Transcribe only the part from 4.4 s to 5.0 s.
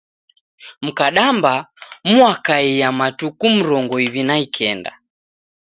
ikenda.